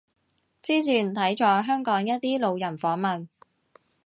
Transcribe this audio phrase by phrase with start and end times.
[0.63, 3.27] 之前睇咗香港一啲路人訪問